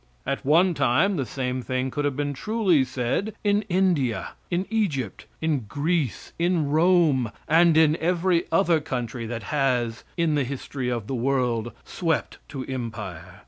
[0.25, 5.27] At one time the same thing could have been truly said in India, in Egypt,
[5.41, 8.41] in Greece, in Rome, and in every
[8.83, 13.35] country that has in the history of the world, swept to empire.